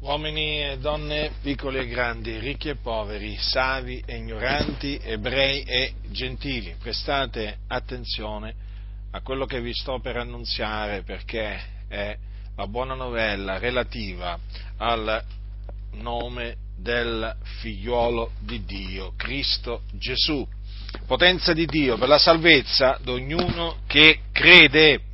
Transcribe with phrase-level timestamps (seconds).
[0.00, 6.74] uomini e donne, piccoli e grandi, ricchi e poveri, savi e ignoranti, ebrei e gentili,
[6.78, 8.54] prestate attenzione
[9.10, 12.16] a quello che vi sto per annunziare perché è
[12.56, 14.38] la buona novella relativa
[14.78, 15.22] al
[15.92, 20.46] nome del figliuolo di Dio, Cristo Gesù,
[21.06, 25.08] potenza di Dio per la salvezza di ognuno che crede.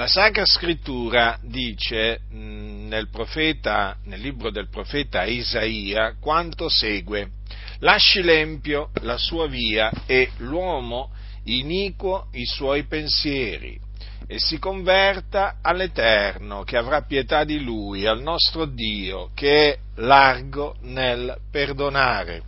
[0.00, 7.32] La Sacra Scrittura dice nel, profeta, nel libro del profeta Isaia quanto segue.
[7.80, 11.10] Lasci l'empio la sua via e l'uomo
[11.44, 13.78] iniquo i suoi pensieri
[14.26, 20.76] e si converta all'Eterno che avrà pietà di lui, al nostro Dio che è largo
[20.80, 22.42] nel perdonare.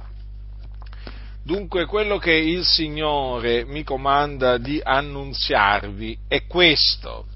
[1.45, 7.27] Dunque quello che il Signore mi comanda di annunziarvi è questo.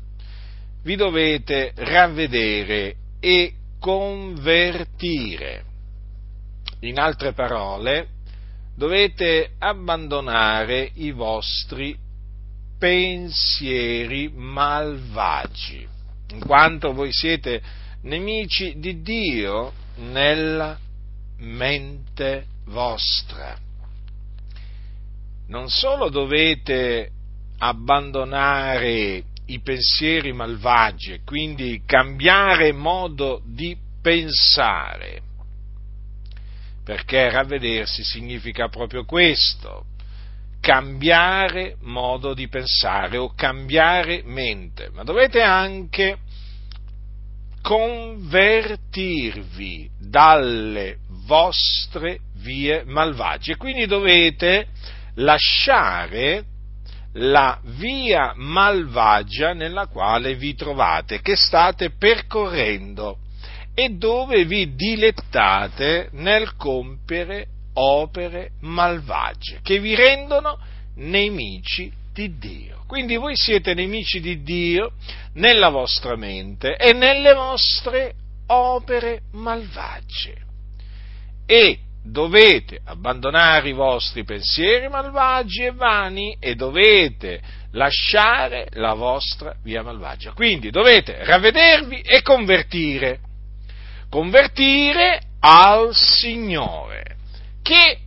[0.86, 5.64] Vi dovete ravvedere e convertire.
[6.82, 8.06] In altre parole,
[8.76, 11.98] dovete abbandonare i vostri
[12.78, 15.84] pensieri malvagi,
[16.28, 17.60] in quanto voi siete
[18.02, 20.78] nemici di Dio nella
[21.38, 23.58] mente vostra
[25.48, 27.10] non solo dovete
[27.58, 35.22] abbandonare i pensieri malvagi e quindi cambiare modo di pensare,
[36.84, 39.84] perché ravvedersi significa proprio questo,
[40.60, 46.18] cambiare modo di pensare o cambiare mente, ma dovete anche
[47.62, 54.66] convertirvi dalle vostre vie malvagie, quindi dovete
[55.14, 56.44] lasciare
[57.18, 63.18] la via malvagia nella quale vi trovate, che state percorrendo
[63.74, 70.58] e dove vi dilettate nel compiere opere malvagie che vi rendono
[70.96, 72.84] nemici di Dio.
[72.86, 74.92] Quindi voi siete nemici di Dio
[75.34, 78.14] nella vostra mente e nelle vostre
[78.46, 80.44] opere malvagie.
[81.44, 87.40] E dovete abbandonare i vostri pensieri malvagi e vani e dovete
[87.72, 90.32] lasciare la vostra via malvagia.
[90.32, 93.20] Quindi dovete ravvedervi e convertire.
[94.08, 97.16] Convertire al Signore,
[97.62, 97.98] che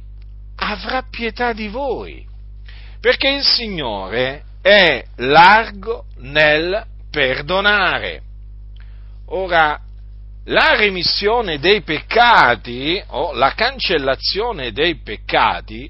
[0.56, 2.26] avrà pietà di voi,
[3.00, 8.22] perché il Signore è largo nel perdonare.
[9.28, 9.80] Ora,
[10.50, 15.90] la remissione dei peccati o la cancellazione dei peccati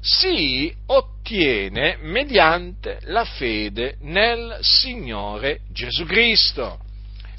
[0.00, 6.78] si ottiene mediante la fede nel Signore Gesù Cristo,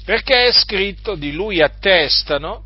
[0.04, 2.64] perché è scritto di Lui attestano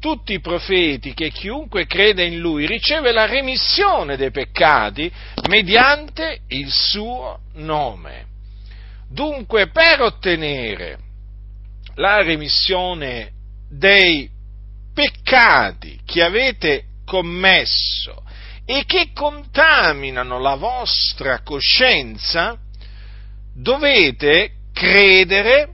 [0.00, 5.12] tutti i profeti che chiunque crede in Lui riceve la remissione dei peccati
[5.48, 8.24] mediante il suo nome.
[9.10, 10.98] Dunque, per ottenere
[11.96, 13.40] la remissione
[13.72, 14.28] dei
[14.92, 18.22] peccati che avete commesso
[18.64, 22.58] e che contaminano la vostra coscienza,
[23.54, 25.68] dovete credere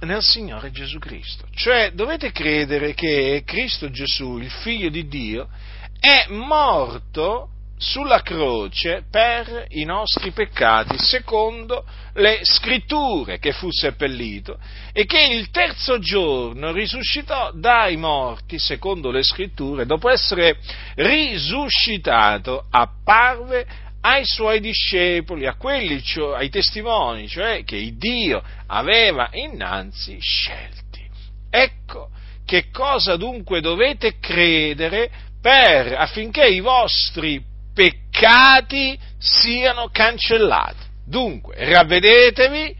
[0.00, 1.46] nel Signore Gesù Cristo.
[1.54, 5.48] Cioè dovete credere che Cristo Gesù, il Figlio di Dio,
[5.98, 14.58] è morto sulla croce per i nostri peccati, secondo le scritture, che fu seppellito
[14.92, 20.58] e che il terzo giorno risuscitò dai morti, secondo le scritture, dopo essere
[20.94, 23.66] risuscitato, apparve
[24.00, 31.04] ai suoi discepoli, a quelli, cioè, ai testimoni, cioè che Dio aveva innanzi scelti.
[31.50, 32.10] Ecco
[32.46, 35.10] che cosa dunque dovete credere
[35.40, 37.42] per, affinché i vostri
[37.76, 40.84] peccati siano cancellati.
[41.04, 42.74] Dunque, ravvedetevi,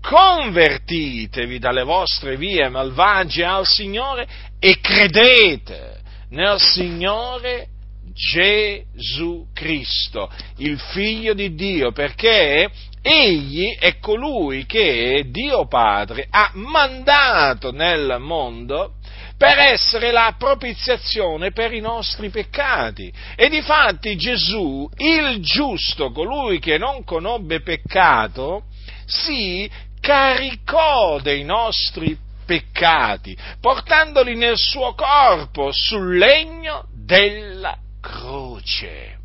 [0.00, 4.26] convertitevi dalle vostre vie malvagie al Signore
[4.58, 6.00] e credete
[6.30, 7.68] nel Signore
[8.12, 12.70] Gesù Cristo, il Figlio di Dio, perché
[13.02, 18.94] Egli è colui che Dio Padre ha mandato nel mondo
[19.40, 23.10] per essere la propiziazione per i nostri peccati.
[23.36, 28.64] E difatti Gesù, il giusto, colui che non conobbe peccato,
[29.06, 29.66] si
[29.98, 39.16] caricò dei nostri peccati, portandoli nel suo corpo sul legno della croce.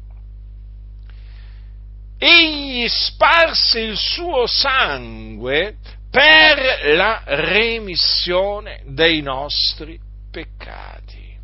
[2.18, 5.76] Egli sparse il suo sangue
[6.16, 10.00] per la remissione dei nostri
[10.32, 11.38] peccati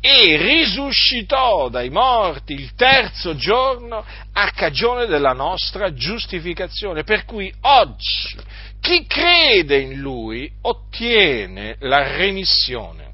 [0.00, 8.36] e risuscitò dai morti il terzo giorno a cagione della nostra giustificazione, per cui oggi
[8.80, 13.12] chi crede in lui ottiene la remissione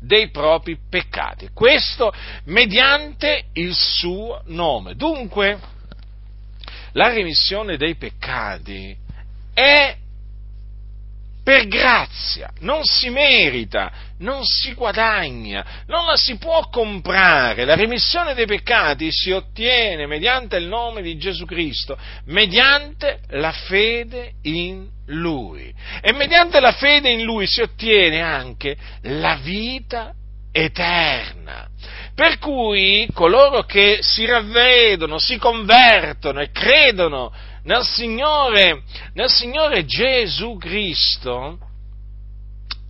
[0.00, 2.10] dei propri peccati, questo
[2.44, 4.94] mediante il suo nome.
[4.94, 5.58] Dunque,
[6.92, 8.99] la remissione dei peccati
[9.60, 9.96] è
[11.42, 17.64] per grazia, non si merita, non si guadagna, non la si può comprare.
[17.64, 24.34] La remissione dei peccati si ottiene mediante il nome di Gesù Cristo, mediante la fede
[24.42, 25.74] in Lui.
[26.00, 30.14] E mediante la fede in Lui si ottiene anche la vita
[30.52, 31.68] eterna.
[32.14, 37.32] Per cui coloro che si ravvedono, si convertono e credono
[37.64, 38.82] nel Signore,
[39.14, 41.58] nel Signore Gesù Cristo,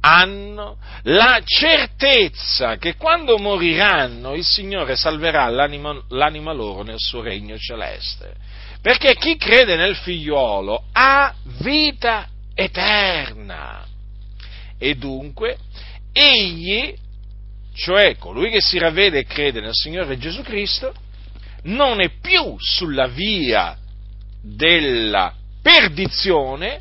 [0.00, 7.58] hanno la certezza che quando moriranno il Signore salverà l'anima, l'anima, loro nel suo regno
[7.58, 8.34] celeste.
[8.80, 13.84] Perché chi crede nel figliuolo ha vita eterna.
[14.78, 15.58] E dunque
[16.12, 16.94] egli,
[17.74, 20.94] cioè colui che si ravvede e crede nel Signore Gesù Cristo,
[21.64, 23.76] non è più sulla via
[24.42, 26.80] della perdizione,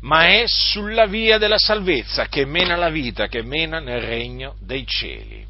[0.00, 4.86] ma è sulla via della salvezza che mena la vita, che mena nel regno dei
[4.86, 5.44] cieli.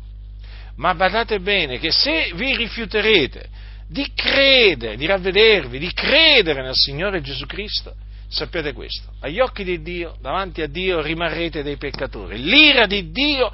[0.76, 3.48] Ma badate bene che se vi rifiuterete
[3.88, 7.94] di credere, di ravvedervi, di credere nel Signore Gesù Cristo,
[8.28, 12.42] sappiate questo, agli occhi di Dio, davanti a Dio rimarrete dei peccatori.
[12.42, 13.52] L'ira di Dio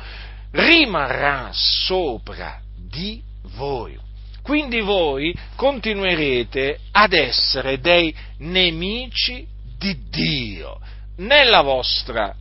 [0.52, 3.22] rimarrà sopra di
[3.56, 3.98] voi.
[4.42, 9.46] Quindi voi continuerete ad essere dei nemici
[9.78, 10.80] di Dio
[11.16, 12.34] nella vostra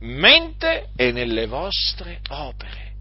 [0.00, 2.92] mente e nelle vostre opere.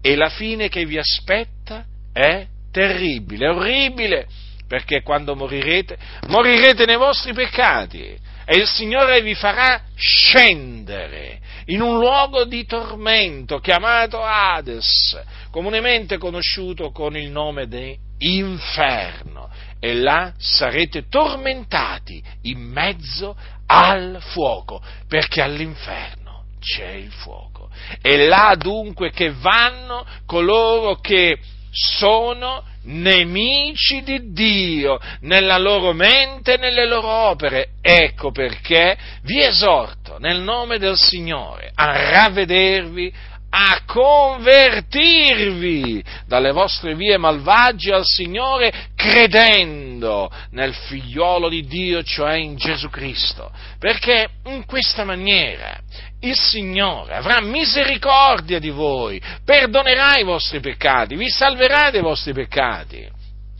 [0.00, 4.26] E la fine che vi aspetta è terribile, orribile,
[4.66, 5.96] perché quando morirete,
[6.26, 13.58] morirete nei vostri peccati e il Signore vi farà scendere in un luogo di tormento
[13.58, 15.20] chiamato Hades,
[15.50, 24.82] comunemente conosciuto con il nome di inferno, e là sarete tormentati in mezzo al fuoco,
[25.08, 27.70] perché all'inferno c'è il fuoco.
[28.00, 31.38] E là dunque che vanno coloro che
[31.74, 37.70] sono nemici di Dio nella loro mente e nelle loro opere.
[37.80, 43.12] Ecco perché vi esorto nel nome del Signore a ravvedervi,
[43.56, 52.56] a convertirvi dalle vostre vie malvagie al Signore credendo nel figliolo di Dio, cioè in
[52.56, 55.78] Gesù Cristo, perché in questa maniera
[56.22, 63.08] il Signore avrà misericordia di voi, perdonerà i vostri peccati, vi salverà dai vostri peccati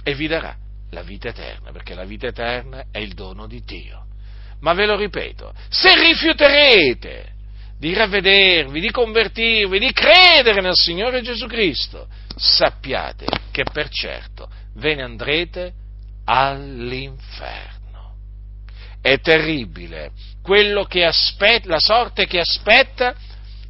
[0.03, 0.57] e vi darà
[0.91, 4.07] la vita eterna, perché la vita eterna è il dono di Dio.
[4.59, 7.31] Ma ve lo ripeto, se rifiuterete
[7.79, 12.07] di ravvedervi, di convertirvi, di credere nel Signore Gesù Cristo,
[12.37, 15.73] sappiate che per certo ve ne andrete
[16.25, 17.73] all'inferno.
[19.01, 20.13] È terribile
[20.43, 23.15] quello che aspetta, la sorte che aspetta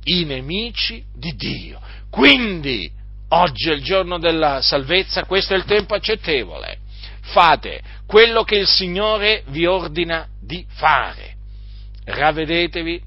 [0.04, 1.80] i nemici di Dio.
[2.10, 2.90] Quindi,
[3.28, 6.78] oggi è il giorno della salvezza, questo è il tempo accettevole.
[7.22, 11.34] Fate quello che il Signore vi ordina di fare.
[12.04, 13.02] Ravvedetevi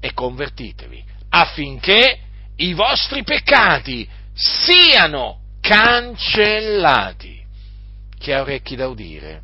[0.00, 2.18] e convertitevi affinché
[2.56, 7.44] i vostri peccati siano cancellati.
[8.18, 9.42] Chi ha orecchi da udire,